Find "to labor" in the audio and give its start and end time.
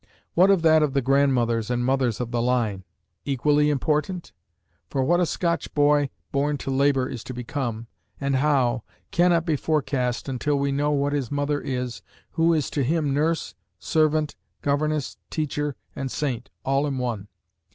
6.57-7.07